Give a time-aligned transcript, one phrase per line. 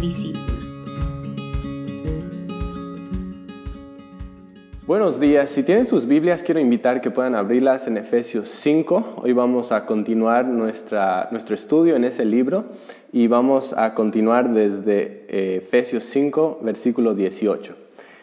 [0.00, 0.44] discípulos.
[4.86, 9.20] Buenos días, si tienen sus Biblias quiero invitar que puedan abrirlas en Efesios 5.
[9.22, 12.64] Hoy vamos a continuar nuestro estudio en ese libro
[13.12, 17.76] y vamos a continuar desde eh, Efesios 5, versículo 18.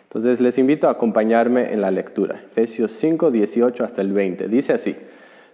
[0.04, 2.42] Entonces les invito a acompañarme en la lectura.
[2.52, 4.50] Efesios 5, 18 hasta el 20.
[4.50, 4.96] Dice así.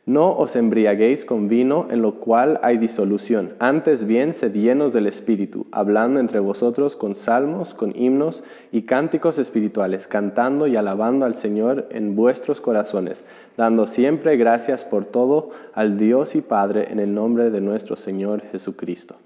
[0.07, 5.05] No os embriaguéis con vino en lo cual hay disolución, antes bien sed llenos del
[5.05, 11.35] Espíritu, hablando entre vosotros con salmos, con himnos y cánticos espirituales, cantando y alabando al
[11.35, 13.23] Señor en vuestros corazones,
[13.57, 18.41] dando siempre gracias por todo al Dios y Padre en el nombre de nuestro Señor
[18.51, 19.17] Jesucristo.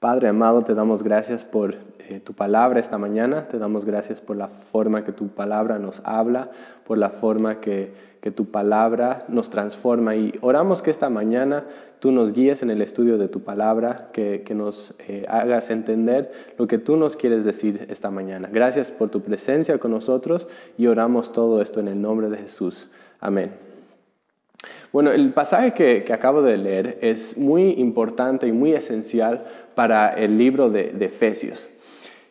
[0.00, 4.36] Padre amado, te damos gracias por eh, tu palabra esta mañana, te damos gracias por
[4.36, 6.50] la forma que tu palabra nos habla,
[6.86, 11.64] por la forma que que tu palabra nos transforma y oramos que esta mañana
[12.00, 16.66] tú nos guíes en el estudio de tu palabra, que, nos eh, hagas entender lo
[16.66, 18.48] que tú nos quieres decir esta mañana.
[18.52, 22.88] Gracias por tu presencia con nosotros y oramos todo esto en el nombre de Jesús.
[23.20, 23.52] Amén.
[24.92, 29.44] Bueno, el pasaje que, acabo de leer es muy importante y muy esencial
[29.74, 31.68] para el libro de Efesios.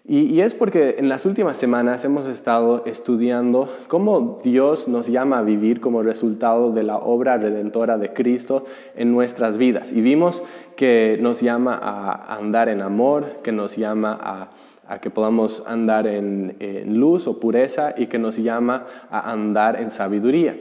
[0.09, 5.41] Y, es porque en las últimas semanas hemos estado estudiando cómo Dios nos llama a
[5.41, 8.63] vivir como resultado de la obra redentora de Cristo
[8.95, 9.91] en nuestras vidas.
[9.91, 10.41] Y vimos
[10.78, 14.47] que nos llama a andar en amor, que nos llama
[14.88, 16.55] a, que podamos andar en,
[16.97, 20.55] luz o pureza y que nos llama a andar en sabiduría.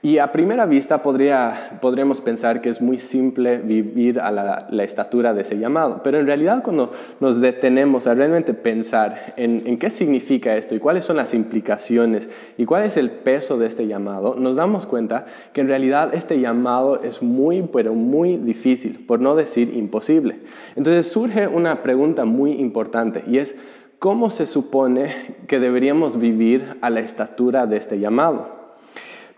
[0.00, 5.34] Y a primera vista podría, podríamos pensar que es muy simple vivir a la, estatura
[5.34, 9.90] de ese llamado, pero en realidad cuando nos detenemos a realmente pensar en, en, qué
[9.90, 14.36] significa esto y cuáles son las implicaciones y cuál es el peso de este llamado,
[14.36, 19.34] nos damos cuenta que en realidad este llamado es muy, pero muy difícil, por no
[19.34, 20.38] decir imposible.
[20.76, 23.58] Entonces surge una pregunta muy importante y es,
[23.98, 25.12] ¿cómo se supone
[25.48, 28.57] que deberíamos vivir a la estatura de este llamado?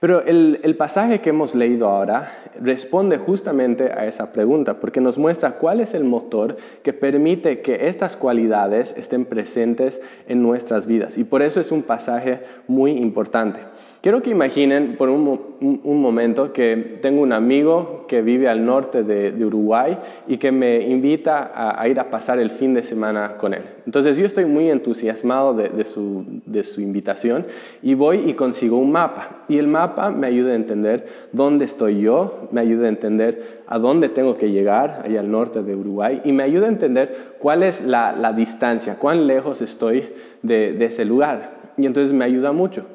[0.00, 5.58] Pero el, pasaje que hemos leído ahora responde justamente a esa pregunta, porque nos muestra
[5.58, 11.18] cuál es el motor que permite que estas cualidades estén presentes en nuestras vidas.
[11.18, 13.60] Y por eso es un pasaje muy importante.
[14.02, 15.38] Quiero que imaginen por un,
[15.84, 21.52] momento que tengo un amigo que vive al norte de, Uruguay y que me invita
[21.54, 23.62] a, ir a pasar el fin de semana con él.
[23.84, 26.24] Entonces yo estoy muy entusiasmado de, su,
[26.78, 27.44] invitación
[27.82, 29.44] y voy y consigo un mapa.
[29.48, 33.78] Y el mapa me ayuda a entender dónde estoy yo, me ayuda a entender a
[33.78, 37.62] dónde tengo que llegar, allá al norte de Uruguay, y me ayuda a entender cuál
[37.62, 40.08] es la, distancia, cuán lejos estoy
[40.42, 41.60] de ese lugar.
[41.76, 42.86] Y entonces me ayuda mucho.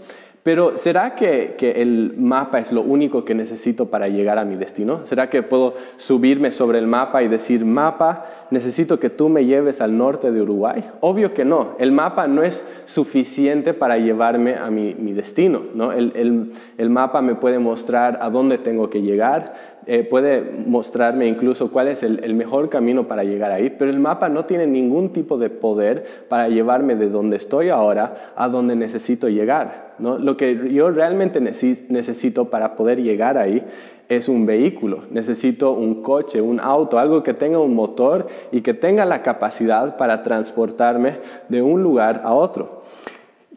[0.45, 5.03] Pero ¿será que, el mapa es lo único que necesito para llegar a mi destino?
[5.05, 9.81] ¿Será que puedo subirme sobre el mapa y decir, mapa, necesito que tú me lleves
[9.81, 10.87] al norte de Uruguay?
[10.99, 11.71] Obvio que no.
[11.79, 15.63] El mapa no es suficiente para llevarme a mi, destino.
[15.73, 15.91] ¿no?
[15.91, 19.55] El, el mapa me puede mostrar a dónde tengo que llegar,
[19.87, 24.29] eh, puede mostrarme incluso cuál es el, mejor camino para llegar ahí, pero el mapa
[24.29, 29.29] no tiene ningún tipo de poder para llevarme de donde estoy ahora a donde necesito
[29.29, 29.93] llegar.
[29.99, 33.63] Lo que yo realmente necesito para poder llegar ahí
[34.09, 38.73] es un vehículo, necesito un coche, un auto, algo que tenga un motor y que
[38.73, 41.17] tenga la capacidad para transportarme
[41.49, 42.84] de un lugar a otro.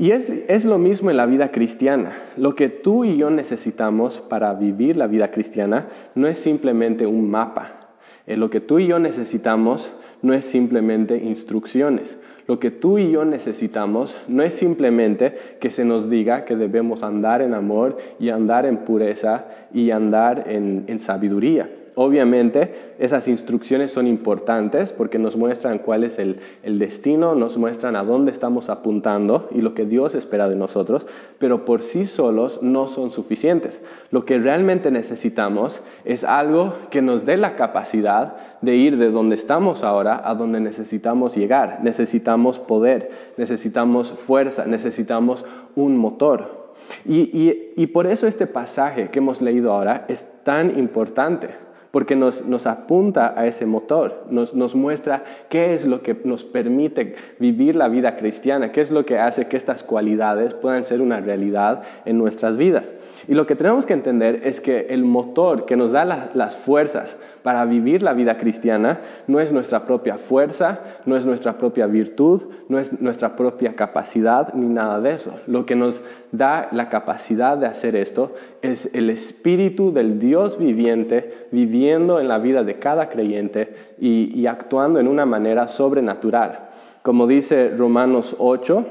[0.00, 2.12] Y es, lo mismo en la vida cristiana.
[2.36, 7.28] Lo que tú y yo necesitamos para vivir la vida cristiana no es simplemente un
[7.28, 7.88] mapa.
[8.28, 9.92] Eh, lo que tú y yo necesitamos
[10.22, 12.16] no es simplemente instrucciones.
[12.46, 17.02] Lo que tú y yo necesitamos no es simplemente que se nos diga que debemos
[17.02, 21.68] andar en amor y andar en pureza y andar en sabiduría.
[22.00, 28.04] Obviamente esas instrucciones son importantes porque nos muestran cuál es el, destino, nos muestran a
[28.04, 31.08] dónde estamos apuntando y lo que Dios espera de nosotros,
[31.40, 33.82] pero por sí solos no son suficientes.
[34.12, 39.34] Lo que realmente necesitamos es algo que nos dé la capacidad de ir de donde
[39.34, 41.80] estamos ahora a donde necesitamos llegar.
[41.82, 46.76] Necesitamos poder, necesitamos fuerza, necesitamos un motor.
[47.04, 53.34] y por eso este pasaje que hemos leído ahora es tan importante porque nos, apunta
[53.36, 58.16] a ese motor, nos, nos, muestra qué es lo que nos permite vivir la vida
[58.16, 62.56] cristiana, qué es lo que hace que estas cualidades puedan ser una realidad en nuestras
[62.56, 62.94] vidas.
[63.28, 67.14] Y lo que tenemos que entender es que el motor que nos da las fuerzas
[67.42, 72.44] para vivir la vida cristiana no es nuestra propia fuerza, no es nuestra propia virtud,
[72.70, 75.34] no es nuestra propia capacidad ni nada de eso.
[75.46, 76.00] Lo que nos
[76.32, 78.32] da la capacidad de hacer esto
[78.62, 84.46] es el Espíritu del Dios viviente viviendo en la vida de cada creyente y, y
[84.46, 86.60] actuando en una manera sobrenatural.
[87.02, 88.86] Como dice Romanos 8,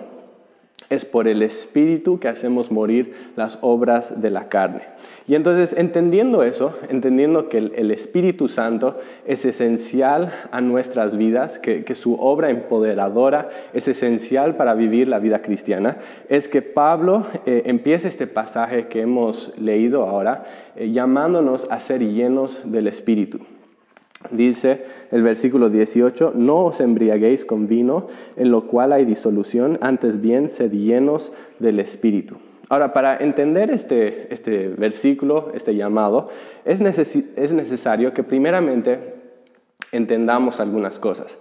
[0.90, 4.82] es por el Espíritu que hacemos morir las obras de la carne.
[5.28, 11.84] Y entonces, entendiendo eso, entendiendo que el, Espíritu Santo es esencial a nuestras vidas, que,
[11.96, 15.98] su obra empoderadora es esencial para vivir la vida cristiana,
[16.30, 20.44] es que Pablo eh, empieza este pasaje que hemos leído ahora,
[20.76, 23.40] eh, llamándonos a ser llenos del Espíritu.
[24.32, 30.22] Dice el versículo 18, no os embriaguéis con vino, en lo cual hay disolución, antes
[30.22, 32.36] bien sed llenos del Espíritu.
[32.70, 36.30] Ahora, para entender este, este versículo, este llamado,
[36.66, 39.14] es, es necesario que primeramente
[39.92, 41.40] entendamos algunas cosas.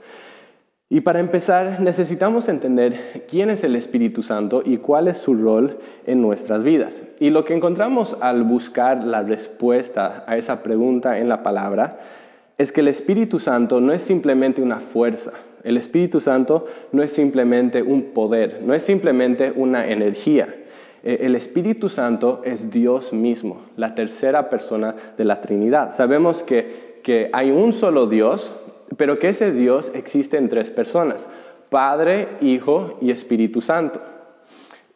[0.89, 5.79] Y para empezar, necesitamos entender quién es el Espíritu Santo y cuál es su rol
[6.07, 7.03] en nuestras vidas.
[7.19, 11.99] Y lo que encontramos al buscar la respuesta a esa pregunta en la palabra
[12.59, 15.33] es que el Espíritu Santo no es simplemente una fuerza,
[15.63, 20.55] el Espíritu Santo no es simplemente un poder, no es simplemente una energía.
[21.03, 25.93] E, el Espíritu Santo es Dios mismo, la tercera persona de la Trinidad.
[25.93, 28.55] Sabemos que, que hay un solo Dios,
[28.97, 31.29] pero que ese Dios existe en tres personas,
[31.69, 34.01] Padre, Hijo y Espíritu Santo.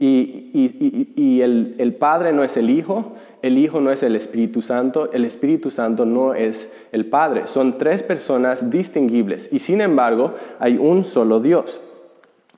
[0.02, 3.12] Y, el, Padre no es el Hijo,
[3.42, 7.46] el Hijo no es el Espíritu Santo, el Espíritu Santo no es el Padre.
[7.46, 11.82] Son tres personas distinguibles y sin embargo hay un solo Dios.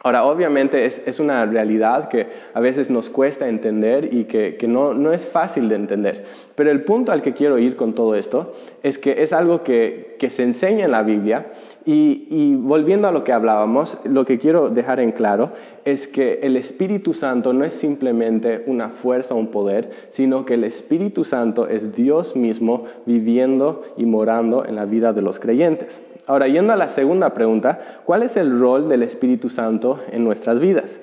[0.05, 5.27] Ahora, obviamente es, una realidad que a veces nos cuesta entender y que, no, es
[5.27, 6.25] fácil de entender.
[6.57, 8.53] Pero el punto al que quiero ir con todo esto
[8.83, 11.47] es que es algo que, se enseña en la Biblia
[11.85, 15.51] y, volviendo a lo que hablábamos, lo que quiero dejar en claro
[15.85, 20.55] es que el Espíritu Santo no es simplemente una fuerza o un poder, sino que
[20.55, 26.03] el Espíritu Santo es Dios mismo viviendo y morando en la vida de los creyentes.
[26.29, 30.61] Ahora, yendo a la segunda pregunta, ¿cuál es el rol del Espíritu Santo en nuestras
[30.61, 31.01] vidas?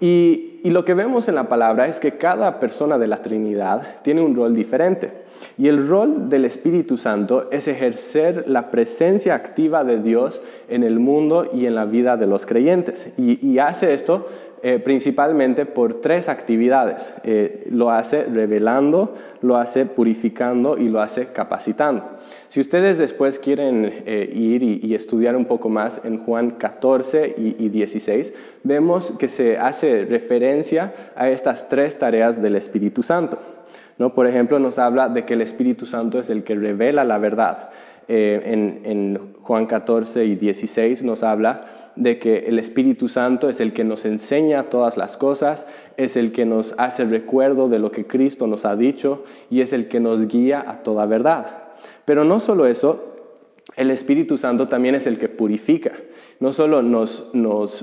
[0.00, 4.20] y lo que vemos en la palabra es que cada persona de la Trinidad tiene
[4.20, 5.10] un rol diferente.
[5.58, 11.00] Y el rol del Espíritu Santo es ejercer la presencia activa de Dios en el
[11.00, 13.12] mundo y en la vida de los creyentes.
[13.18, 14.28] Y, hace esto
[14.62, 17.12] eh, principalmente por tres actividades.
[17.24, 22.04] Eh, lo hace revelando, lo hace purificando y lo hace capacitando.
[22.50, 27.56] Si ustedes después quieren eh, ir y, estudiar un poco más en Juan 14 y,
[27.58, 28.32] y 16,
[28.62, 33.57] vemos que se hace referencia a estas tres tareas del Espíritu Santo.
[33.98, 37.70] Por ejemplo, nos habla de que el Espíritu Santo es el que revela la verdad.
[38.06, 43.72] Eh, en, Juan 14 y 16 nos habla de que el Espíritu Santo es el
[43.72, 45.66] que nos enseña todas las cosas,
[45.96, 49.72] es el que nos hace recuerdo de lo que Cristo nos ha dicho y es
[49.72, 51.46] el que nos guía a toda verdad.
[52.04, 53.16] Pero no solo eso,
[53.74, 55.92] el Espíritu Santo también es el que purifica
[56.40, 57.26] no solo nos,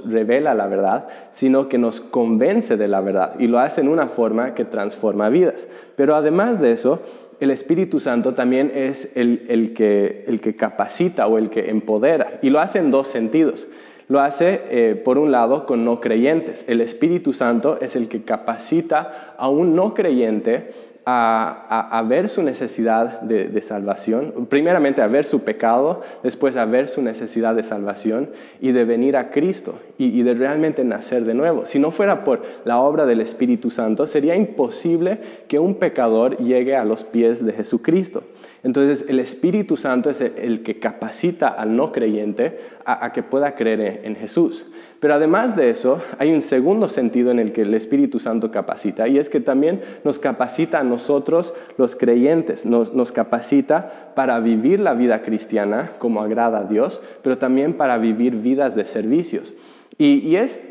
[0.10, 4.08] revela la verdad, sino que nos convence de la verdad y lo hace en una
[4.08, 5.68] forma que transforma vidas.
[5.96, 7.02] Pero además de eso,
[7.40, 12.50] el Espíritu Santo también es el, que, el que capacita o el que empodera y
[12.50, 13.68] lo hace en dos sentidos.
[14.08, 16.64] Lo hace, eh, por un lado, con no creyentes.
[16.68, 20.72] El Espíritu Santo es el que capacita a un no creyente
[21.08, 27.02] a, ver su necesidad de, salvación, primeramente a ver su pecado, después a ver su
[27.02, 31.66] necesidad de salvación y de venir a Cristo y, de realmente nacer de nuevo.
[31.66, 36.76] Si no fuera por la obra del Espíritu Santo, sería imposible que un pecador llegue
[36.76, 38.24] a los pies de Jesucristo.
[38.64, 44.02] Entonces el Espíritu Santo es el, que capacita al no creyente a, que pueda creer
[44.04, 44.66] en Jesús.
[45.00, 49.08] Pero además de eso, hay un segundo sentido en el que el Espíritu Santo capacita,
[49.08, 54.94] y es que también nos capacita a nosotros, los creyentes, nos, capacita para vivir la
[54.94, 59.54] vida cristiana como agrada a Dios, pero también para vivir vidas de servicios.
[59.98, 60.62] Y, es,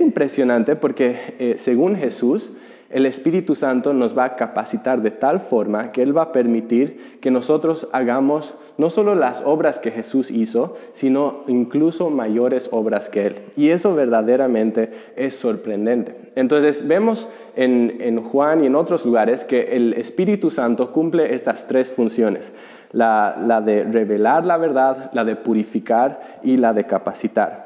[0.00, 2.50] impresionante porque eh, según Jesús,
[2.90, 7.18] el Espíritu Santo nos va a capacitar de tal forma que Él va a permitir
[7.20, 13.26] que nosotros hagamos no solo las obras que Jesús hizo, sino incluso mayores obras que
[13.26, 13.34] Él.
[13.56, 16.14] Y eso verdaderamente es sorprendente.
[16.36, 21.90] Entonces vemos en, Juan y en otros lugares que el Espíritu Santo cumple estas tres
[21.90, 22.52] funciones.
[22.92, 27.65] La, de revelar la verdad, la de purificar y la de capacitar.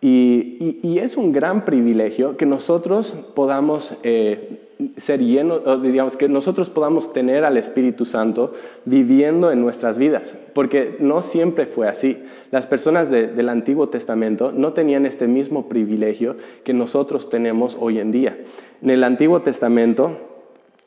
[0.00, 7.12] Y, es un gran privilegio que nosotros podamos eh, ser lleno, digamos, que nosotros podamos
[7.12, 8.52] tener al Espíritu Santo
[8.84, 12.18] viviendo en nuestras vidas, porque no siempre fue así.
[12.50, 18.12] Las personas del Antiguo Testamento no tenían este mismo privilegio que nosotros tenemos hoy en
[18.12, 18.36] día.
[18.82, 20.18] En el Antiguo Testamento,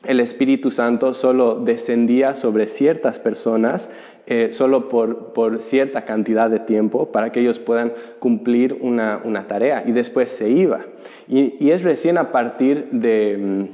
[0.04, 3.90] el Espíritu Santo solo descendía sobre ciertas personas
[4.32, 9.90] eh, solo por, cierta cantidad de tiempo para que ellos puedan cumplir una, tarea y
[9.90, 10.82] después se iba.
[11.26, 13.66] Y, es recién a partir de,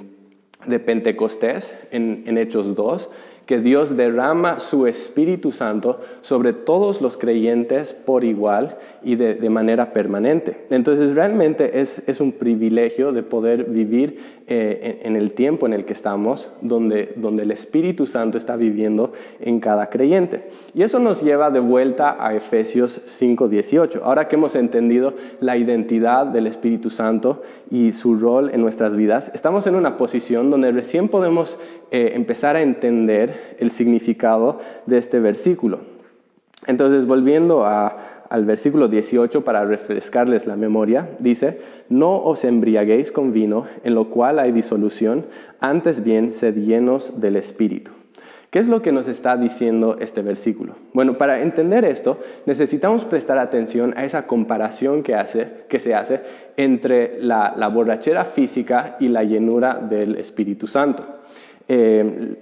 [0.67, 3.11] mm, Pentecostés, en, en Hechos 2,
[3.47, 9.93] que Dios derrama su Espíritu Santo sobre todos los creyentes por igual y de, manera
[9.93, 10.67] permanente.
[10.69, 15.93] Entonces realmente es, un privilegio de poder vivir eh, en, el tiempo en el que
[15.93, 20.51] estamos, donde, donde el Espíritu Santo está viviendo en cada creyente.
[20.73, 24.03] Y eso nos lleva de vuelta a Efesios 5:18.
[24.05, 29.33] Ahora que hemos entendido la identidad del Espíritu Santo y su rol en nuestras vidas,
[29.35, 31.59] estamos en una posición donde recién podemos
[31.91, 35.81] eh, empezar a entender el significado de este versículo.
[36.67, 37.65] Entonces, volviendo
[38.29, 44.11] al versículo 18 para refrescarles la memoria, dice, no os embriaguéis con vino, en lo
[44.11, 45.27] cual hay disolución,
[45.61, 47.93] antes bien sed llenos del Espíritu.
[48.51, 50.77] ¿Qué es lo que nos está diciendo este versículo?
[50.95, 56.21] Bueno, para entender esto necesitamos prestar atención a esa comparación que, hace, que se hace
[56.57, 61.05] entre la, borrachera física y la llenura del Espíritu Santo.
[61.69, 62.37] Eh,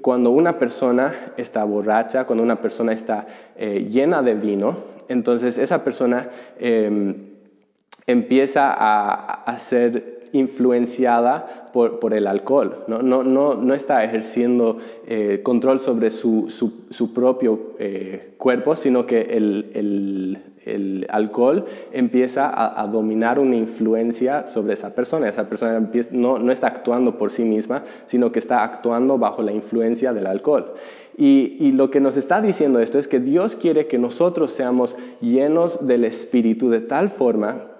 [0.00, 3.26] cuando una persona está borracha, cuando una persona está
[3.56, 7.14] eh, llena de vino, entonces esa persona em,
[8.06, 16.10] empieza a, ser influenciada por, el alcohol, no, no, no, está ejerciendo eh, control sobre
[16.10, 17.76] su, su, propio
[18.36, 25.28] cuerpo, sino que el, el alcohol empieza a, dominar una influencia sobre esa persona.
[25.28, 30.12] Esa persona no, está actuando por sí misma, sino que está actuando bajo la influencia
[30.12, 30.74] del alcohol.
[31.16, 34.96] Y, y, lo que nos está diciendo esto es que Dios quiere que nosotros seamos
[35.20, 37.73] llenos del Espíritu de tal forma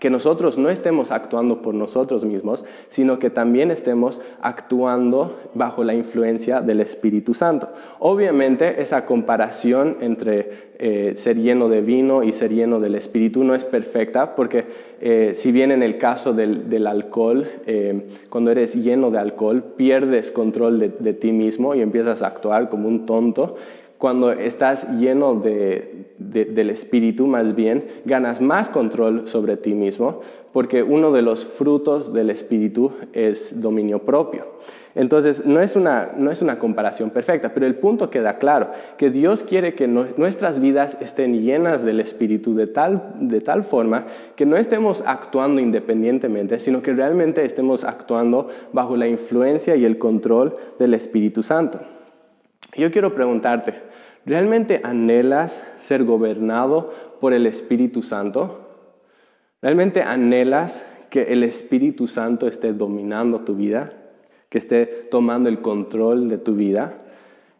[0.00, 5.94] que nosotros no estemos actuando por nosotros mismos, sino que también estemos actuando bajo la
[5.94, 7.68] influencia del Espíritu Santo.
[8.00, 13.54] Obviamente esa comparación entre eh, ser lleno de vino y ser lleno del Espíritu no
[13.54, 14.64] es perfecta, porque
[15.00, 20.32] eh, si bien en el caso del, alcohol, eh, cuando eres lleno de alcohol, pierdes
[20.32, 23.56] control de ti mismo y empiezas a actuar como un tonto,
[23.98, 30.20] cuando estás lleno del Espíritu, más bien, ganas más control sobre ti mismo,
[30.52, 34.46] porque uno de los frutos del Espíritu es dominio propio.
[34.94, 39.10] Entonces, no es una, no es una comparación perfecta, pero el punto queda claro, que
[39.10, 44.46] Dios quiere que nuestras vidas estén llenas del Espíritu de tal, de tal forma que
[44.46, 50.56] no estemos actuando independientemente, sino que realmente estemos actuando bajo la influencia y el control
[50.78, 51.80] del Espíritu Santo.
[52.74, 53.74] Yo quiero preguntarte,
[54.26, 58.60] ¿realmente anhelas ser gobernado por el Espíritu Santo?
[59.62, 63.92] ¿Realmente anhelas que el Espíritu Santo esté dominando tu vida?
[64.50, 67.02] ¿Que esté tomando el control de tu vida?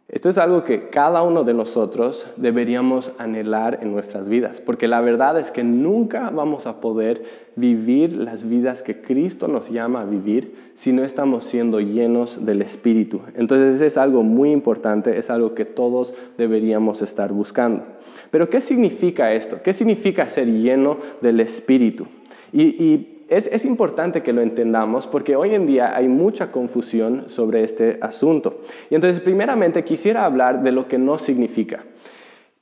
[0.09, 5.01] Esto es algo que cada uno de nosotros deberíamos anhelar en nuestras vidas, porque la
[5.01, 7.25] verdad es que nunca vamos a poder
[7.57, 12.63] vivir las vidas que Cristo nos llama a vivir si no estamos siendo llenos del
[12.63, 13.21] Espíritu.
[13.35, 17.83] Entonces es algo muy importante, es algo que todos deberíamos estar buscando.
[18.31, 19.61] Pero ¿qué significa esto?
[19.65, 22.07] ¿Qué significa ser lleno del Espíritu?
[22.53, 27.99] y, es, importante que lo entendamos porque hoy en día hay mucha confusión sobre este
[28.01, 28.61] asunto.
[28.91, 31.85] Y entonces, primeramente, quisiera hablar de lo que no significa.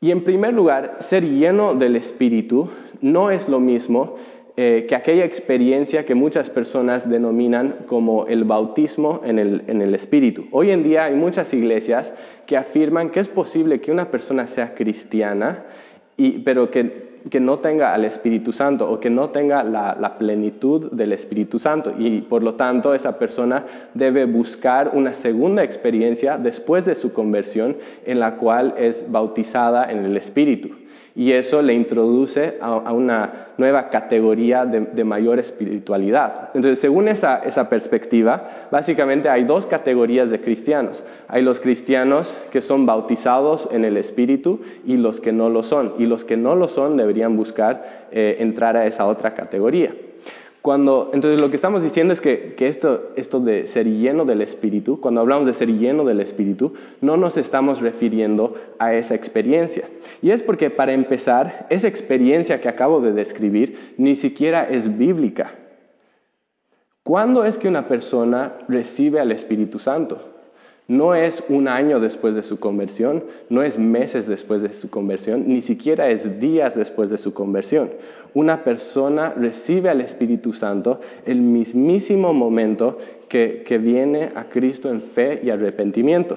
[0.00, 4.16] Y en primer lugar, ser lleno del Espíritu no es lo mismo
[4.56, 9.94] eh, que aquella experiencia que muchas personas denominan como el bautismo en el, en el
[9.94, 10.47] Espíritu.
[10.52, 12.16] Hoy en día hay muchas iglesias
[12.47, 15.64] que afirman que es posible que una persona sea cristiana,
[16.16, 20.90] y, pero que que no tenga al Espíritu Santo o que no tenga la, plenitud
[20.93, 21.93] del Espíritu Santo.
[21.99, 23.64] Y por lo tanto esa persona
[23.95, 30.04] debe buscar una segunda experiencia después de su conversión en la cual es bautizada en
[30.04, 30.71] el Espíritu
[31.16, 36.50] y eso le introduce a, una nueva categoría de, mayor espiritualidad.
[36.54, 41.04] Entonces, según esa, esa, perspectiva, básicamente hay dos categorías de cristianos.
[41.28, 45.94] Hay los cristianos que son bautizados en el Espíritu y los que no lo son.
[45.99, 49.94] Y los que no lo son deberían buscar eh, entrar a esa otra categoría.
[50.64, 54.40] Cuando, entonces lo que estamos diciendo es que, que, esto, esto de ser lleno del
[54.40, 59.87] Espíritu, cuando hablamos de ser lleno del Espíritu, no nos estamos refiriendo a esa experiencia.
[60.23, 65.52] Y es porque para empezar, esa experiencia que acabo de describir ni siquiera es bíblica.
[67.02, 70.30] ¿Cuándo es que una persona recibe al Espíritu Santo?
[70.88, 75.47] No es un año después de su conversión, no es meses después de su conversión,
[75.47, 77.90] ni siquiera es días después de su conversión.
[78.34, 82.98] Una persona recibe al Espíritu Santo el mismísimo momento
[83.28, 86.36] que, viene a Cristo en fe y arrepentimiento.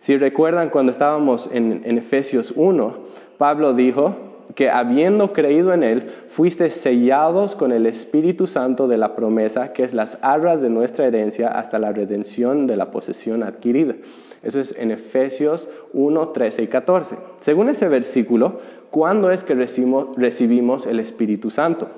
[0.00, 2.94] Si recuerdan cuando estábamos en, en Efesios 1,
[3.38, 4.14] Pablo dijo,
[4.54, 9.84] que habiendo creído en Él, fuiste sellados con el Espíritu Santo de la promesa, que
[9.84, 13.94] es las arras de nuestra herencia hasta la redención de la posesión adquirida.
[14.42, 17.16] Eso es en Efesios 1, 13 y 14.
[17.40, 21.88] Según ese versículo, ¿cuándo es que recibimos el Espíritu Santo?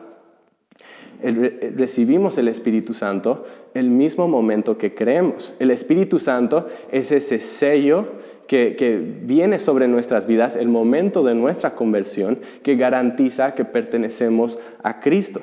[1.23, 3.45] recibimos el Espíritu Santo
[3.75, 5.55] el mismo momento que creemos.
[5.59, 8.07] El Espíritu Santo es ese sello
[8.47, 14.99] que, viene sobre nuestras vidas, el momento de nuestra conversión, que garantiza que pertenecemos a
[15.01, 15.41] Cristo.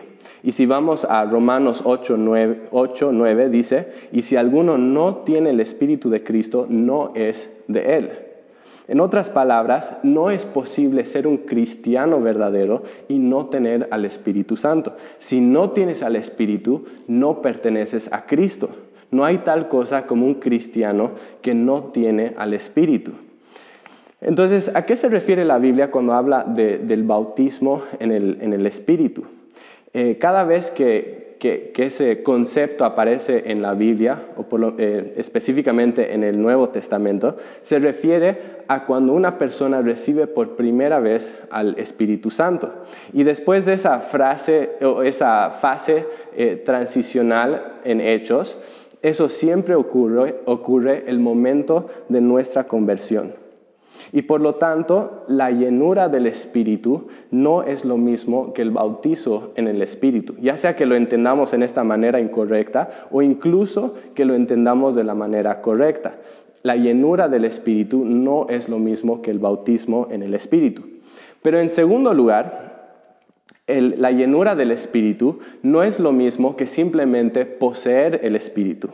[0.47, 6.09] Y si vamos a Romanos 8 9, dice, y si alguno no tiene el Espíritu
[6.09, 8.11] de Cristo, no es de Él.
[8.87, 14.55] En otras palabras, no es posible ser un cristiano verdadero y no tener al Espíritu
[14.55, 14.95] Santo.
[15.17, 18.69] Si no tienes al Espíritu, no perteneces a Cristo.
[19.11, 21.11] No hay tal cosa como un cristiano
[21.41, 23.11] que no tiene al Espíritu.
[24.21, 29.25] Entonces, ¿a qué se refiere la Biblia cuando habla del bautismo en el, Espíritu?
[29.99, 34.45] Eh, cada vez que, ese concepto aparece en la Biblia, o
[34.77, 38.37] eh, específicamente en el Nuevo Testamento, se refiere
[38.67, 42.71] a cuando una persona recibe por primera vez al Espíritu Santo.
[43.11, 48.55] Y después de esa frase o esa fase eh, transicional en Hechos,
[49.01, 53.46] eso siempre ocurre, ocurre el momento de nuestra conversión.
[54.11, 59.51] Y por lo tanto, la llenura del Espíritu no es lo mismo que el bautizo
[59.55, 64.25] en el Espíritu, ya sea que lo entendamos en esta manera incorrecta o incluso que
[64.25, 66.15] lo entendamos de la manera correcta.
[66.63, 70.83] La llenura del Espíritu no es lo mismo que el bautismo en el Espíritu.
[71.41, 72.67] Pero en segundo lugar,
[73.67, 78.89] la llenura del Espíritu no es lo mismo que simplemente poseer el Espíritu.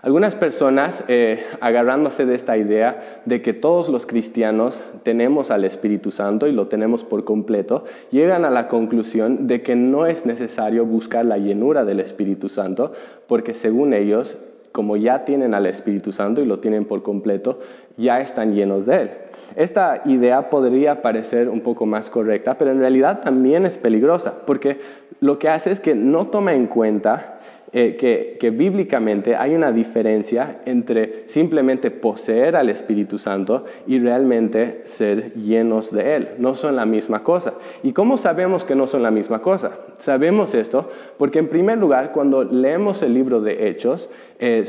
[0.00, 6.12] Algunas personas, eh, agarrándose de esta idea de que todos los cristianos tenemos al Espíritu
[6.12, 10.86] Santo y lo tenemos por completo, llegan a la conclusión de que no es necesario
[10.86, 12.92] buscar la llenura del Espíritu Santo,
[13.26, 14.38] porque según ellos,
[14.70, 17.58] como ya tienen al Espíritu Santo y lo tienen por completo,
[17.96, 19.10] ya están llenos de él.
[19.56, 24.78] Esta idea podría parecer un poco más correcta, pero en realidad también es peligrosa, porque
[25.20, 27.40] lo que hace es que no toma en cuenta
[27.72, 35.34] eh, que, bíblicamente hay una diferencia entre simplemente poseer al Espíritu Santo y realmente ser
[35.34, 36.28] llenos de Él.
[36.38, 37.54] No son la misma cosa.
[37.82, 39.72] ¿Y cómo sabemos que no son la misma cosa?
[39.98, 44.08] Sabemos esto porque en primer lugar, cuando leemos el libro de Hechos,
[44.40, 44.64] eh,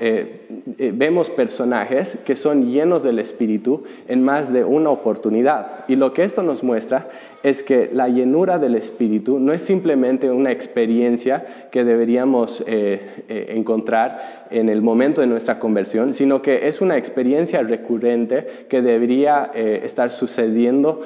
[0.00, 5.84] eh, vemos personajes que son llenos del Espíritu en más de una oportunidad.
[5.88, 7.08] Y lo que esto nos muestra
[7.42, 13.54] es que la llenura del Espíritu no es simplemente una experiencia que deberíamos eh, eh,
[13.56, 19.50] encontrar en el momento de nuestra conversión, sino que es una experiencia recurrente que debería
[19.54, 21.00] eh, estar sucediendo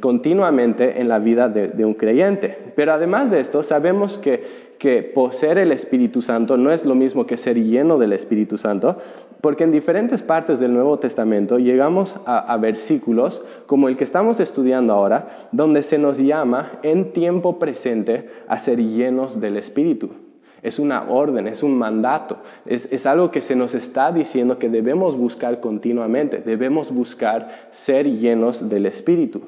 [0.00, 2.56] continuamente en la vida de un creyente.
[2.74, 7.26] Pero además de esto, sabemos que que poseer el Espíritu Santo no es lo mismo
[7.26, 8.98] que ser lleno del Espíritu Santo,
[9.44, 14.94] porque en diferentes partes del Nuevo Testamento llegamos a, versículos como el que estamos estudiando
[14.94, 20.12] ahora, donde se nos llama en tiempo presente a ser llenos del Espíritu.
[20.62, 24.70] Es una orden, es un mandato, es, es, algo que se nos está diciendo que
[24.70, 29.42] debemos buscar continuamente, debemos buscar ser llenos del Espíritu.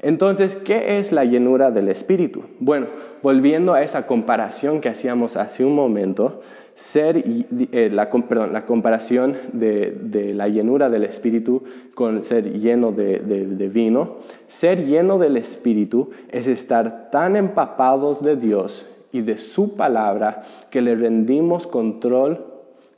[0.00, 2.42] Entonces, ¿qué es la llenura del Espíritu?
[2.58, 2.86] Bueno,
[3.22, 6.40] volviendo a esa comparación que hacíamos hace un momento,
[6.78, 7.24] ser,
[7.72, 8.08] eh, la,
[8.52, 15.18] la, comparación de, la llenura del Espíritu con ser lleno de, de, vino, ser lleno
[15.18, 21.66] del Espíritu es estar tan empapados de Dios y de su palabra que le rendimos
[21.66, 22.46] control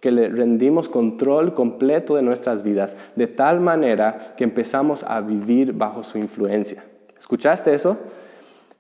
[0.01, 5.75] que le rendimos control completo de nuestras vidas, de tal manera que empezamos a vivir
[5.75, 6.85] bajo su influencia.
[7.19, 7.99] ¿Escuchaste eso?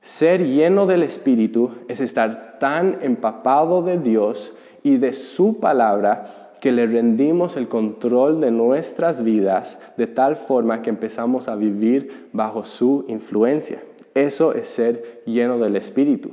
[0.00, 6.72] Ser lleno del Espíritu es estar tan empapado de Dios y de su palabra que
[6.72, 12.64] le rendimos el control de nuestras vidas de tal forma que empezamos a vivir bajo
[12.64, 13.82] su influencia.
[14.14, 16.32] Eso es ser lleno del Espíritu.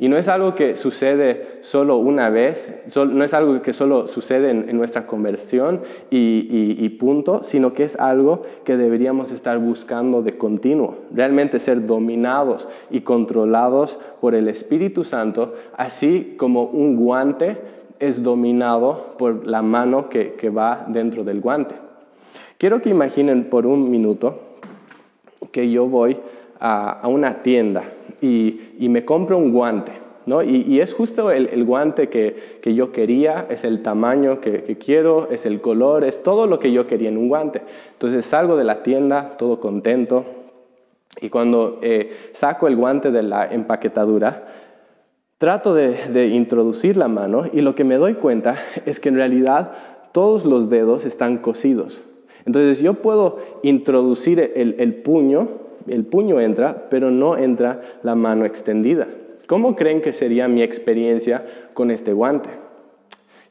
[0.00, 4.50] Y no es algo que sucede solo una vez, no es algo que solo sucede
[4.50, 10.98] en, nuestra conversión y, punto, sino que es algo que deberíamos estar buscando de continuo,
[11.12, 17.56] realmente ser dominados y controlados por el Espíritu Santo, así como un guante
[18.00, 21.74] es dominado por la mano que, va dentro del guante.
[22.58, 24.40] Quiero que imaginen por un minuto
[25.52, 26.18] que yo voy
[26.60, 27.84] a una tienda
[28.20, 29.92] y, me compro un guante.
[30.26, 30.42] ¿no?
[30.42, 35.60] Y, es justo el, guante que, yo quería, es el tamaño que, quiero, es el
[35.60, 37.62] color, es todo lo que yo quería en un guante.
[37.92, 40.24] Entonces salgo de la tienda todo contento
[41.20, 44.46] y cuando eh, saco el guante de la empaquetadura,
[45.38, 49.72] trato de, introducir la mano y lo que me doy cuenta es que en realidad
[50.12, 52.02] todos los dedos están cosidos.
[52.44, 55.48] Entonces yo puedo introducir el puño
[55.86, 59.08] el puño entra, pero no entra la mano extendida.
[59.46, 62.50] ¿Cómo creen que sería mi experiencia con este guante?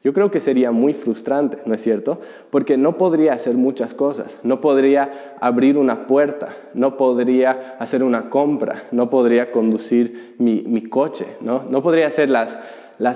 [0.08, 2.18] Yo creo que sería muy frustrante, ¿no es cierto?
[2.48, 4.40] Porque no podría hacer muchas cosas.
[4.42, 11.26] No podría abrir una puerta, no podría hacer una compra, no podría conducir mi, coche,
[11.42, 11.64] ¿no?
[11.68, 12.58] No podría hacer las,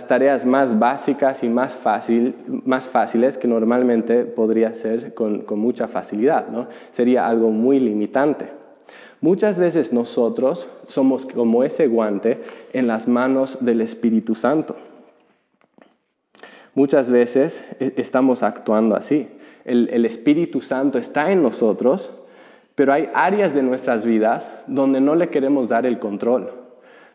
[0.06, 6.66] tareas más básicas y más, fáciles que normalmente podría hacer con, con mucha facilidad, ¿no?
[6.90, 8.48] Sería algo muy limitante.
[9.22, 12.42] Muchas veces nosotros somos como ese guante
[12.74, 14.76] en las manos del Espíritu Santo.
[16.74, 19.28] Muchas veces e, estamos actuando así.
[19.64, 22.10] El, Espíritu Santo está en nosotros,
[22.74, 26.50] pero hay áreas de nuestras vidas donde no le queremos dar el control.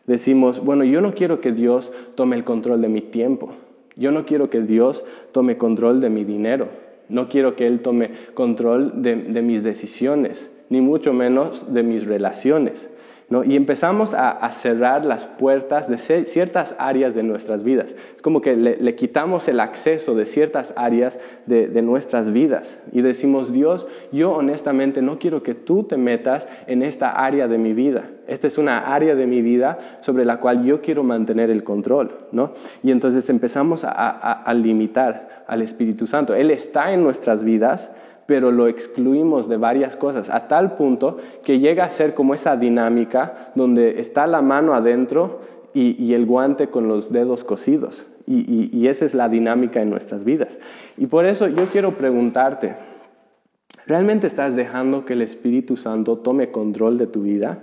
[0.06, 3.52] Decimos, bueno, yo no quiero que Dios tome el control de mi tiempo.
[3.96, 6.68] Yo no quiero que Dios tome control de mi dinero.
[7.08, 12.90] No quiero que Él tome control de mis decisiones ni mucho menos de mis relaciones.
[13.30, 17.94] Y empezamos a, cerrar las puertas de ciertas áreas de nuestras vidas.
[18.22, 23.86] Como que le, quitamos el acceso de ciertas áreas de, nuestras vidas y decimos, Dios,
[24.12, 28.08] yo honestamente no quiero que tú te metas en esta área de mi vida.
[28.26, 32.10] Esta es una área de mi vida sobre la cual yo quiero mantener el control.
[32.32, 32.54] ¿no?
[32.82, 36.34] Y entonces empezamos a limitar al Espíritu Santo.
[36.34, 37.90] Él está en nuestras vidas
[38.28, 42.58] pero lo excluimos de varias cosas, a tal punto que llega a ser como esa
[42.58, 45.40] dinámica donde está la mano adentro
[45.72, 48.06] y, el guante con los dedos cosidos.
[48.26, 50.58] Y, esa es la dinámica en nuestras vidas.
[50.98, 52.74] Y por eso yo quiero preguntarte,
[53.86, 57.62] ¿realmente estás dejando que el Espíritu Santo tome control de tu vida?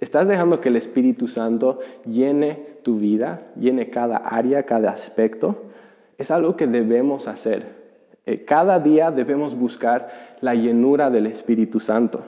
[0.00, 5.62] ¿Estás dejando que el Espíritu Santo llene tu vida, llene cada área, cada aspecto?
[6.18, 7.83] Es algo que debemos hacer.
[8.26, 12.22] Eh, cada día debemos buscar la llenura del Espíritu Santo.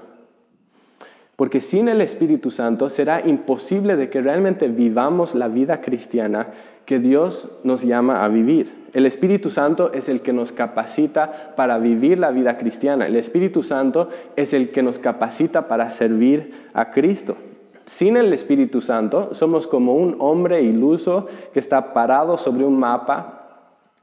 [1.37, 6.49] Porque sin el Espíritu Santo será imposible de que realmente vivamos la vida cristiana
[6.87, 8.73] que Dios nos llama a vivir.
[8.95, 13.07] El Espíritu Santo es el que nos capacita para vivir la vida cristiana.
[13.07, 17.37] El Espíritu Santo es el que nos capacita para servir a Cristo.
[17.85, 23.46] Sin el Espíritu Santo somos como un hombre iluso que está parado sobre un mapa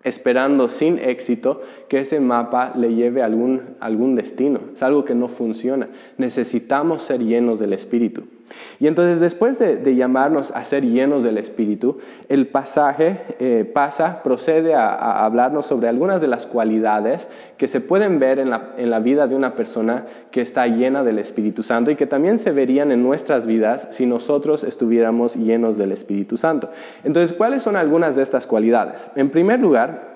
[0.03, 4.59] esperando sin éxito que ese mapa le lleve a algún, algún destino.
[4.73, 5.89] Es algo que no funciona.
[6.17, 8.23] Necesitamos ser llenos del Espíritu.
[8.79, 14.73] Y entonces después de, llamarnos a ser llenos del Espíritu, el pasaje eh, pasa, procede
[14.73, 17.27] a, hablarnos sobre algunas de las cualidades
[17.57, 21.03] que se pueden ver en la, en la vida de una persona que está llena
[21.03, 25.77] del Espíritu Santo y que también se verían en nuestras vidas si nosotros estuviéramos llenos
[25.77, 26.69] del Espíritu Santo.
[27.03, 29.09] Entonces, ¿cuáles son algunas de estas cualidades?
[29.15, 30.13] En primer lugar,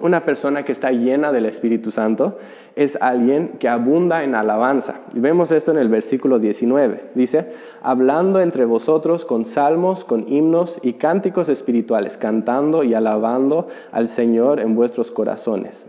[0.00, 2.38] una persona que está llena del Espíritu Santo
[2.76, 5.00] es alguien que abunda en alabanza.
[5.14, 7.10] Y vemos esto en el versículo 19.
[7.14, 14.08] Dice, hablando entre vosotros con salmos, con himnos y cánticos espirituales, cantando y alabando al
[14.08, 15.86] Señor en vuestros corazones.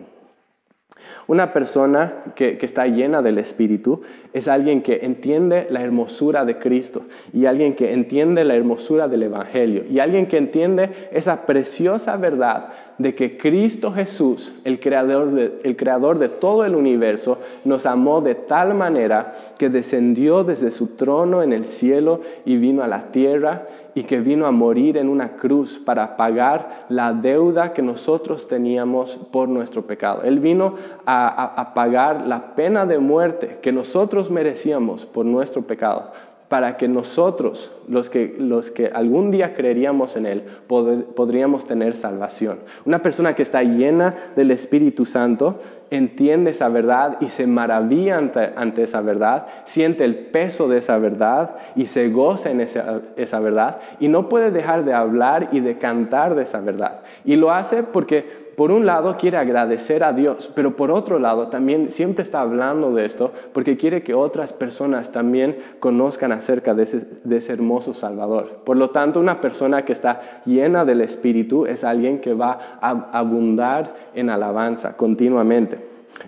[1.27, 4.01] Una persona que, está llena del Espíritu
[4.35, 9.23] es alguien que entiende la hermosura de Cristo y alguien que entiende la hermosura del
[9.23, 15.59] Evangelio y alguien que entiende esa preciosa verdad de que Cristo Jesús, el creador, de,
[15.63, 20.95] el creador de todo el universo, nos amó de tal manera que descendió desde su
[20.95, 25.07] trono en el cielo y vino a la tierra y que vino a morir en
[25.07, 30.23] una cruz para pagar la deuda que nosotros teníamos por nuestro pecado.
[30.23, 36.11] Él vino a, pagar la pena de muerte que nosotros merecíamos por nuestro pecado
[36.47, 42.59] para que nosotros, los que, los que algún día creeríamos en Él, podríamos tener salvación.
[42.85, 45.59] Una persona que está llena del Espíritu Santo
[45.89, 51.55] entiende esa verdad y se maravilla ante, esa verdad, siente el peso de esa verdad
[51.75, 55.77] y se goza en esa, esa verdad y no puede dejar de hablar y de
[55.77, 57.01] cantar de esa verdad.
[57.23, 61.47] Y lo hace porque por un lado quiere agradecer a Dios, pero por otro lado
[61.47, 66.83] también siempre está hablando de esto porque quiere que otras personas también conozcan acerca de
[66.83, 68.61] ese, hermoso Salvador.
[68.63, 73.09] Por lo tanto, una persona que está llena del Espíritu es alguien que va a
[73.11, 75.79] abundar en alabanza continuamente.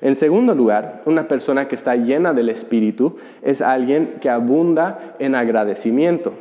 [0.02, 5.34] En segundo lugar, una persona que está llena del Espíritu es alguien que abunda en
[5.34, 6.34] agradecimiento.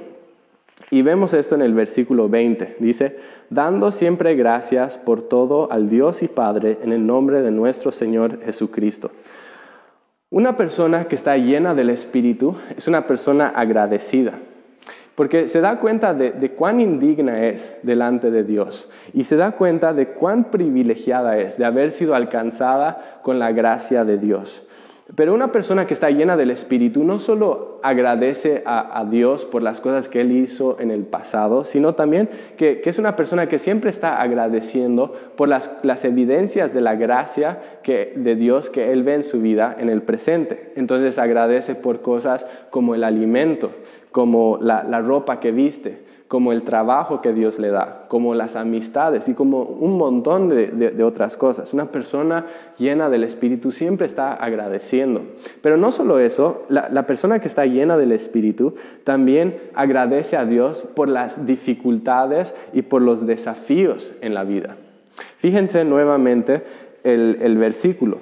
[0.91, 2.77] Y vemos esto en el versículo 20.
[2.79, 3.17] Dice,
[3.51, 8.41] dando siempre gracias por todo al Dios y Padre en el nombre de nuestro Señor
[8.45, 9.11] Jesucristo.
[10.31, 14.33] Una persona que está llena del Espíritu es una persona agradecida,
[15.15, 19.95] porque se da cuenta de, cuán indigna es delante de Dios y se da cuenta
[19.95, 24.63] de cuán privilegiada es de haber sido alcanzada con la gracia de Dios.
[25.15, 29.81] Pero una persona que está llena del Espíritu no solo agradece a, Dios por las
[29.81, 33.91] cosas que Él hizo en el pasado, sino también que, es una persona que siempre
[33.91, 39.41] está agradeciendo por las, evidencias de la gracia de Dios que Él ve en su
[39.41, 40.73] vida en el presente.
[40.75, 43.71] Entonces agradece por cosas como el alimento,
[44.11, 49.29] como la ropa que viste, como el trabajo que Dios le da, como las amistades
[49.29, 51.73] y como un montón de, otras cosas.
[51.73, 52.47] Una persona
[52.79, 55.23] llena del Espíritu siempre está agradeciendo.
[55.63, 60.83] Pero no solo eso, la, persona que está llena del Espíritu también agradece a Dios
[60.83, 64.77] por las dificultades y por los desafíos en la vida.
[65.37, 66.65] Fíjense nuevamente
[67.05, 68.19] el, versículo.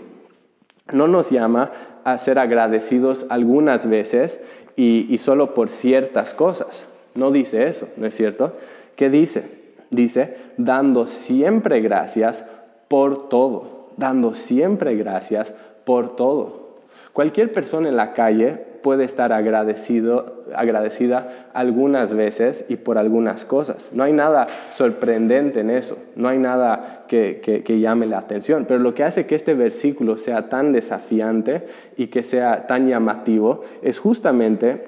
[0.92, 1.70] No nos llama
[2.04, 4.42] a ser agradecidos algunas veces
[4.76, 8.52] y, y solo por ciertas cosas no dice eso, ¿no es cierto?
[8.96, 9.44] ¿Qué dice?
[9.90, 12.44] Dice, dando siempre gracias
[12.88, 16.64] por todo, dando siempre gracias por todo.
[17.12, 23.90] Cualquier persona en la calle puede estar agradecido, agradecida algunas veces y por algunas cosas.
[23.94, 28.80] No hay nada sorprendente en eso, no hay nada que, que, llame la atención, pero
[28.80, 31.62] lo que hace que este versículo sea tan desafiante
[31.96, 34.84] y que sea tan llamativo es justamente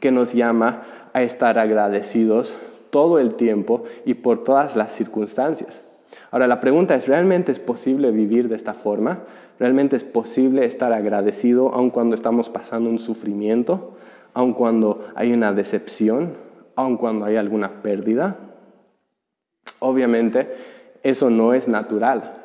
[0.00, 0.82] que nos llama
[1.14, 2.54] a estar agradecidos
[2.90, 5.80] todo el tiempo y por todas las circunstancias.
[6.30, 9.20] Ahora la pregunta es, ¿realmente es posible vivir de esta forma?
[9.58, 13.96] ¿Realmente es posible estar agradecido aun cuando estamos pasando un sufrimiento,
[14.34, 16.34] aun cuando hay una decepción,
[16.76, 18.36] aun cuando hay alguna pérdida?
[19.78, 20.52] Obviamente
[21.02, 22.43] eso no es natural.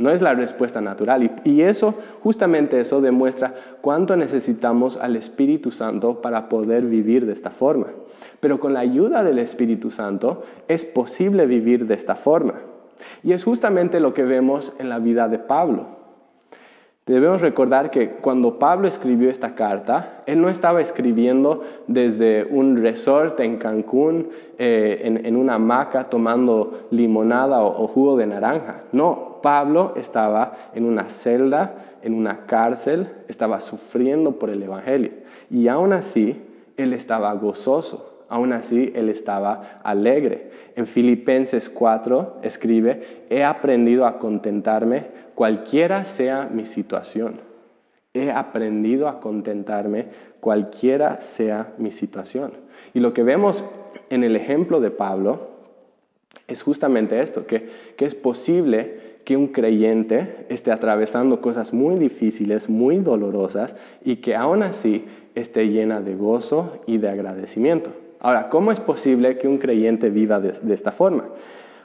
[0.00, 1.30] No es la respuesta natural.
[1.44, 7.50] Y, eso, justamente eso demuestra cuánto necesitamos al Espíritu Santo para poder vivir de esta
[7.50, 7.88] forma.
[8.40, 12.54] Pero con la ayuda del Espíritu Santo es posible vivir de esta forma.
[13.22, 16.00] Y es justamente lo que vemos en la vida de Pablo.
[17.10, 23.40] Debemos recordar que cuando Pablo escribió esta carta, él no estaba escribiendo desde un resort
[23.40, 28.82] en Cancún, eh, en, una hamaca tomando limonada o, jugo de naranja.
[28.92, 35.12] No, Pablo estaba en una celda, en una cárcel, estaba sufriendo por el Evangelio.
[35.50, 36.40] Y aún así,
[36.76, 40.50] él estaba gozoso, aún así, él estaba alegre.
[40.76, 47.40] En Filipenses 4 escribe, he aprendido a contentarme cualquiera sea mi situación.
[48.12, 50.06] He aprendido a contentarme
[50.40, 52.52] cualquiera sea mi situación.
[52.92, 53.64] Y lo que vemos
[54.08, 55.50] en el ejemplo de Pablo
[56.48, 62.68] es justamente esto, que, que es posible que un creyente esté atravesando cosas muy difíciles,
[62.68, 65.04] muy dolorosas, y que aún así
[65.34, 67.90] esté llena de gozo y de agradecimiento.
[68.20, 71.24] Ahora, ¿cómo es posible que un creyente viva de esta forma?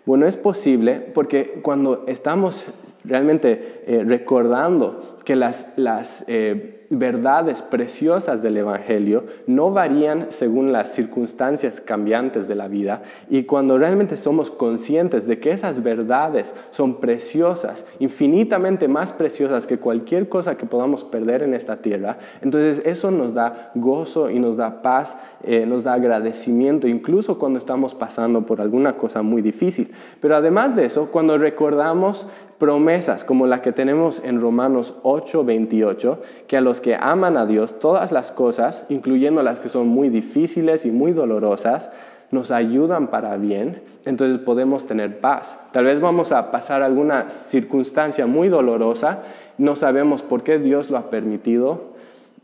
[0.06, 2.68] Bueno, es posible porque cuando estamos
[3.04, 11.82] realmente eh, recordando que las, eh, verdades preciosas del Evangelio no varían según las circunstancias
[11.82, 17.86] cambiantes de la vida y cuando realmente somos conscientes de que esas verdades son preciosas,
[18.00, 23.34] infinitamente más preciosas que cualquier cosa que podamos perder en esta tierra, entonces eso nos
[23.34, 28.62] da gozo y nos da paz, eh, nos da agradecimiento, incluso cuando estamos pasando por
[28.62, 29.92] alguna cosa muy difícil.
[30.22, 36.22] Pero además de eso, cuando recordamos promesas como la que tenemos en Romanos 8, 28,
[36.48, 40.10] que a los que aman a Dios todas las cosas, incluyendo las que son muy
[40.10, 41.90] difíciles y muy dolorosas,
[42.32, 45.60] nos ayudan para bien, entonces podemos tener paz.
[45.72, 49.24] Tal vez vamos a pasar alguna circunstancia muy dolorosa,
[49.58, 51.95] no sabemos por qué Dios lo ha permitido,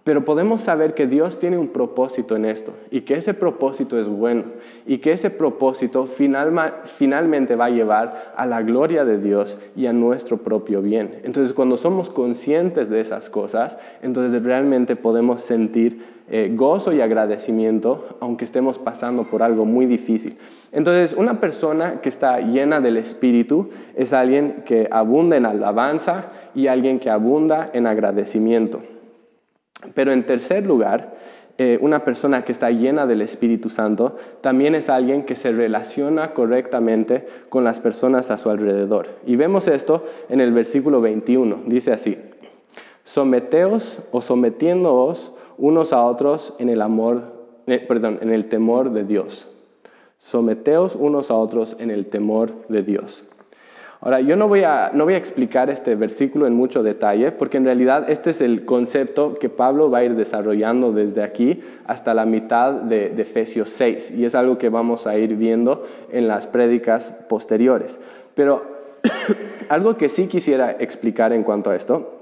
[0.03, 4.07] Pero podemos saber que Dios tiene un propósito en esto y que ese propósito es
[4.07, 4.45] bueno
[4.87, 9.93] y que ese propósito finalmente va a llevar a la gloria de Dios y a
[9.93, 11.19] nuestro propio bien.
[11.23, 18.17] Entonces cuando somos conscientes de esas cosas, entonces realmente podemos sentir eh, gozo y agradecimiento
[18.21, 20.35] aunque estemos pasando por algo muy difícil.
[20.71, 26.65] Entonces una persona que está llena del Espíritu es alguien que abunda en alabanza y
[26.65, 28.81] alguien que abunda en agradecimiento.
[29.93, 31.15] Pero en tercer lugar,
[31.57, 36.33] eh, una persona que está llena del Espíritu Santo también es alguien que se relaciona
[36.33, 39.09] correctamente con las personas a su alrededor.
[39.25, 41.63] Y vemos esto en el versículo 21.
[41.67, 42.17] Dice así,
[43.03, 47.23] someteos o sometiéndoos unos a otros en el amor,
[47.67, 49.47] eh, perdón, en el temor de Dios.
[50.17, 53.23] Someteos unos a otros en el temor de Dios.
[54.03, 57.57] Ahora, yo no voy, a, no voy a explicar este versículo en mucho detalle, porque
[57.57, 62.15] en realidad este es el concepto que Pablo va a ir desarrollando desde aquí hasta
[62.15, 66.27] la mitad de, de Efesios 6, y es algo que vamos a ir viendo en
[66.27, 67.99] las prédicas posteriores.
[68.33, 68.65] Pero
[69.69, 72.20] algo que sí quisiera explicar en cuanto a esto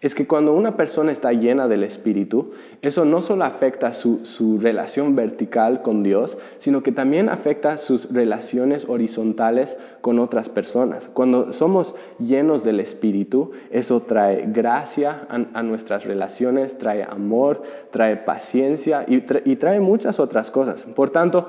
[0.00, 5.14] es que cuando una persona está llena del Espíritu, eso no solo afecta su, relación
[5.14, 11.10] vertical con Dios, sino que también afecta sus relaciones horizontales con otras personas.
[11.12, 19.04] Cuando somos llenos del Espíritu, eso trae gracia a, nuestras relaciones, trae amor, trae paciencia
[19.06, 19.20] y,
[19.56, 20.82] trae muchas otras cosas.
[20.82, 21.46] Por tanto,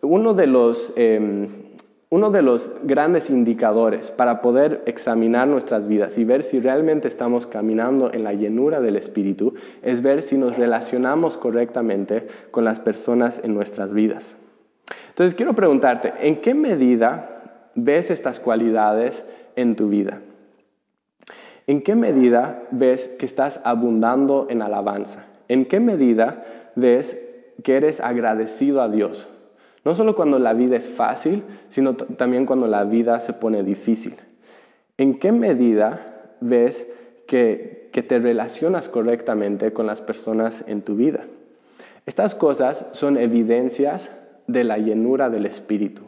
[0.00, 0.92] uno de los...
[0.96, 1.65] Em,
[2.08, 7.46] uno de los grandes indicadores para poder examinar nuestras vidas y ver si realmente estamos
[7.46, 13.40] caminando en la llenura del Espíritu es ver si nos relacionamos correctamente con las personas
[13.42, 14.36] en nuestras vidas.
[15.08, 20.20] Entonces quiero preguntarte, ¿en qué medida ves estas cualidades en tu vida?
[21.66, 25.26] ¿En qué medida ves que estás abundando en alabanza?
[25.48, 26.44] ¿En qué medida
[26.76, 27.20] ves
[27.64, 29.28] que eres agradecido a Dios?
[29.86, 34.16] No solo cuando la vida es fácil, sino también cuando la vida se pone difícil.
[34.98, 36.88] ¿En qué medida ves
[37.28, 41.20] que, que te relacionas correctamente con las personas en tu vida?
[42.04, 44.10] Estas cosas son evidencias
[44.48, 46.02] de la llenura del Espíritu.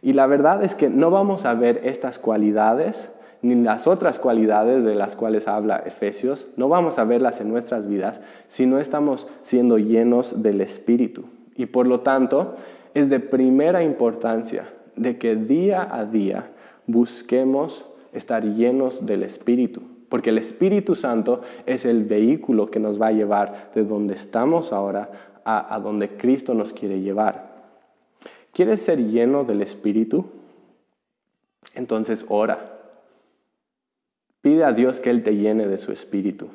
[0.00, 3.10] Y la verdad es que no vamos a ver estas cualidades
[3.42, 7.88] ni las otras cualidades de las cuales habla Efesios, no vamos a verlas en nuestras
[7.88, 11.24] vidas si no estamos siendo llenos del Espíritu.
[11.56, 12.56] Y por lo tanto,
[12.96, 16.50] es de primera importancia de que día a día
[16.86, 23.08] busquemos estar llenos del Espíritu, porque el Espíritu Santo es el vehículo que nos va
[23.08, 25.10] a llevar de donde estamos ahora
[25.44, 27.66] a, donde Cristo nos quiere llevar.
[28.54, 30.24] ¿Quieres ser lleno del Espíritu?
[31.74, 32.78] Entonces ora.
[34.40, 36.48] Pide a Dios que Él te llene de su Espíritu.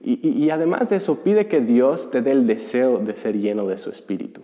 [0.00, 3.76] y además de eso, pide que Dios te dé el deseo de ser lleno de
[3.76, 4.40] su Espíritu.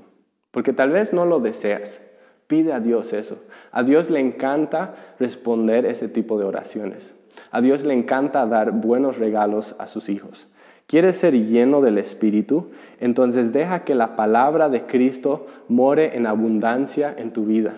[0.53, 2.01] Porque tal vez no lo deseas.
[2.47, 3.43] Pide a Dios eso.
[3.73, 7.17] A Dios le encanta responder ese tipo de oraciones.
[7.51, 10.47] A Dios le encanta dar buenos regalos a sus hijos.
[10.87, 12.71] ¿Quieres ser lleno del Espíritu?
[13.01, 17.75] Entonces deja que la palabra de Cristo more en abundancia en tu vida.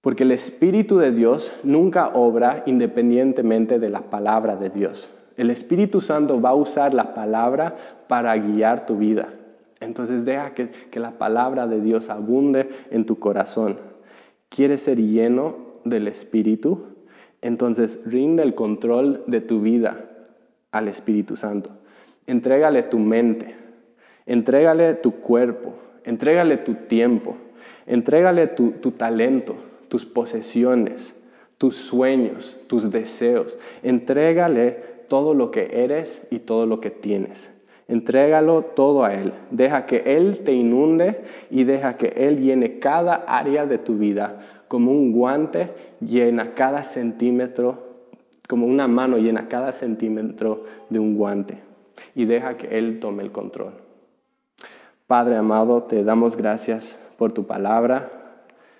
[0.00, 5.10] Porque el Espíritu de Dios nunca obra independientemente de la palabra de Dios.
[5.36, 7.74] El Espíritu Santo va a usar la palabra
[8.06, 9.28] para guiar tu vida.
[9.82, 13.78] Entonces deja que, la palabra de Dios abunde en tu corazón.
[14.48, 16.84] ¿Quieres ser lleno del Espíritu?
[17.40, 20.04] Entonces rinde el control de tu vida
[20.70, 21.70] al Espíritu Santo.
[22.26, 23.56] Entrégale tu mente,
[24.26, 27.36] entrégale tu cuerpo, entrégale tu tiempo,
[27.86, 29.56] entrégale tu, tu talento,
[29.88, 31.20] tus posesiones,
[31.58, 33.58] tus sueños, tus deseos.
[33.82, 37.51] Entrégale todo lo que eres y todo lo que tienes.
[37.92, 39.34] Entrégalo todo a Él.
[39.50, 44.38] Deja que Él te inunde y deja que Él llene cada área de tu vida
[44.66, 45.68] como un guante
[46.00, 47.90] llena cada centímetro,
[48.48, 51.58] como una mano llena cada centímetro de un guante.
[52.14, 53.74] Y deja que Él tome el control.
[55.06, 58.10] Padre amado, te damos gracias por tu palabra.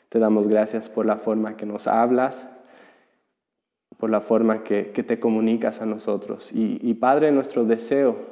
[0.08, 2.48] Te damos gracias por la forma que nos hablas,
[3.98, 6.50] por la forma que, te comunicas a nosotros.
[6.50, 8.31] Y, y Padre, nuestro deseo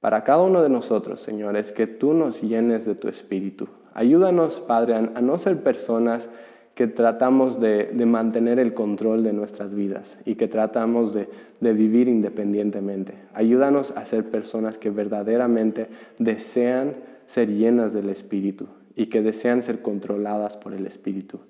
[0.00, 3.68] para cada uno de nosotros, Señor, es que tú nos llenes de tu Espíritu.
[3.92, 6.30] Ayúdanos, Padre, a, no ser personas
[6.74, 11.28] que tratamos de, mantener el control de nuestras vidas y que tratamos de,
[11.60, 13.12] de vivir independientemente.
[13.34, 16.94] Ayúdanos a ser personas que verdaderamente desean
[17.26, 21.40] ser llenas del Espíritu y que desean ser controladas por el Espíritu.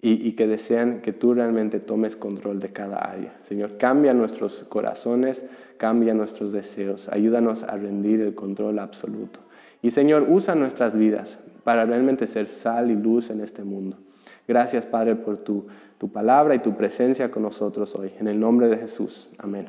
[0.00, 3.34] Y, que desean que tú realmente tomes control de cada área.
[3.42, 5.44] Señor, cambia nuestros corazones,
[5.76, 9.40] cambia nuestros deseos, ayúdanos a rendir el control absoluto.
[9.82, 13.96] Y Señor, usa nuestras vidas para realmente ser sal y luz en este mundo.
[14.46, 15.66] Gracias, Padre, por tu,
[15.98, 18.12] tu palabra y tu presencia con nosotros hoy.
[18.18, 19.28] En el nombre de Jesús.
[19.38, 19.66] Amén.